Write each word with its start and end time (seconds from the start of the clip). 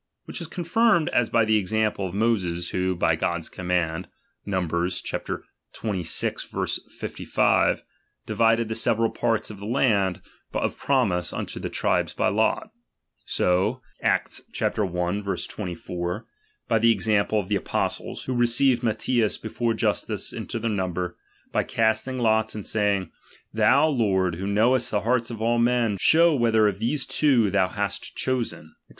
Which 0.25 0.41
is 0.41 0.47
confirmed, 0.47 1.09
as 1.09 1.29
by 1.29 1.45
the 1.45 1.57
I 1.57 1.59
example 1.59 2.07
of 2.07 2.15
Moses 2.15 2.71
who, 2.71 2.95
by 2.95 3.15
God's 3.15 3.49
command 3.49 4.07
(Numb, 4.47 4.67
xxvi. 4.67 5.43
55), 6.89 7.83
divided 8.25 8.67
the 8.67 8.73
several 8.73 9.11
parts 9.11 9.51
of 9.51 9.59
the 9.59 9.67
land 9.67 10.23
of 10.55 10.79
promise 10.79 11.31
unto 11.31 11.59
the 11.59 11.69
tribes 11.69 12.13
by 12.13 12.29
lot: 12.29 12.71
so 13.27 13.83
(Acts 14.01 14.41
i. 14.59 14.69
24) 14.71 16.25
by 16.67 16.79
the 16.79 16.91
example 16.91 17.39
of 17.39 17.47
the 17.47 17.55
Apostles, 17.55 18.23
who 18.23 18.33
received 18.33 18.81
Matthias 18.81 19.37
before 19.37 19.75
Justus 19.75 20.33
into 20.33 20.57
their 20.57 20.71
number, 20.71 21.15
by 21.51 21.61
casting 21.61 22.17
lots, 22.17 22.55
and 22.55 22.65
saying, 22.65 23.11
Thou, 23.53 23.89
Lord, 23.89 24.37
who 24.37 24.47
knowest 24.47 24.89
the 24.89 25.01
hearts 25.01 25.29
of 25.29 25.43
all 25.43 25.59
men, 25.59 25.97
show 25.99 26.33
whether 26.33 26.67
of 26.67 26.79
these 26.79 27.05
two 27.05 27.51
thou 27.51 27.67
hast 27.67 28.15
chosen, 28.15 28.69
&c. 28.69 28.75